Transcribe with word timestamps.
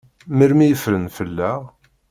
Melmi 0.37 0.65
i 0.67 0.75
ffren 0.81 1.05
fell-aɣ? 1.17 1.61